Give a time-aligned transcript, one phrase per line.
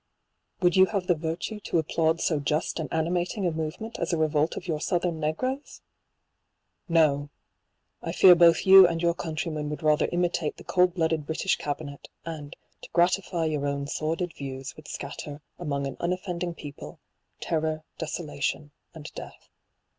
[0.63, 4.11] Would you have the virtue to ap plaud so just and animating a movement as
[4.11, 5.83] a revolt of your southern negroes?
[6.89, 7.29] No!
[8.01, 12.09] I fear both you and your countrymen would rather imitate the cold blooded British cabinet,
[12.25, 16.99] and, to gratify your own sordid views, would scatter, among an unoffending people,
[17.39, 19.49] terror, de solation, and death.